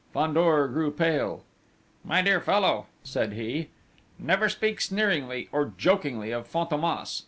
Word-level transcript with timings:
Fandor 0.15 0.67
grew 0.69 0.89
pale: 0.89 1.43
"My 2.03 2.23
dear 2.23 2.41
fellow," 2.41 2.87
said 3.03 3.33
he, 3.33 3.69
"never 4.17 4.49
speak 4.49 4.81
sneeringly 4.81 5.47
or 5.51 5.73
jokingly 5.77 6.31
of 6.31 6.51
Fantômas!... 6.51 7.19